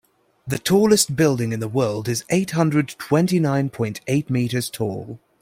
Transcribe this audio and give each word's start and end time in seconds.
The 0.47 0.57
tallest 0.57 1.15
building 1.15 1.51
in 1.53 1.59
the 1.59 1.67
world 1.67 2.07
is 2.09 2.25
eight 2.31 2.49
hundred 2.57 2.89
twenty 2.97 3.39
nine 3.39 3.69
point 3.69 4.01
eight 4.07 4.31
meters 4.31 4.67
tall. 4.67 5.19